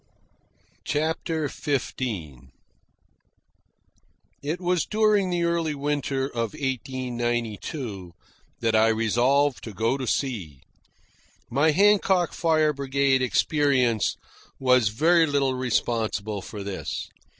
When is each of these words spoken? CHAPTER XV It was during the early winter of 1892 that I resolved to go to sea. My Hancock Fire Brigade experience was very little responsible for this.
CHAPTER 0.83 1.47
XV 1.47 1.91
It 4.41 4.59
was 4.59 4.87
during 4.87 5.29
the 5.29 5.43
early 5.43 5.75
winter 5.75 6.25
of 6.25 6.53
1892 6.55 8.11
that 8.61 8.75
I 8.75 8.87
resolved 8.87 9.63
to 9.63 9.73
go 9.75 9.99
to 9.99 10.07
sea. 10.07 10.63
My 11.51 11.69
Hancock 11.69 12.33
Fire 12.33 12.73
Brigade 12.73 13.21
experience 13.21 14.15
was 14.57 14.87
very 14.87 15.27
little 15.27 15.53
responsible 15.53 16.41
for 16.41 16.63
this. 16.63 17.07